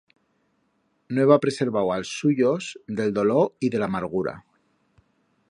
No 1.17 1.25
heba 1.25 1.37
preservau 1.43 1.91
a'ls 1.97 2.15
suyos 2.21 2.71
d'el 3.01 3.15
dolor 3.19 3.47
y 3.69 3.73
de 3.77 3.83
l'amargura. 3.85 4.35